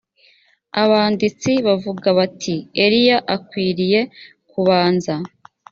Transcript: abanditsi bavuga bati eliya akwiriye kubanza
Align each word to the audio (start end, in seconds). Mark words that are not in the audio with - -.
abanditsi 0.83 1.51
bavuga 1.67 2.07
bati 2.17 2.55
eliya 2.83 3.17
akwiriye 3.35 4.01
kubanza 4.49 5.13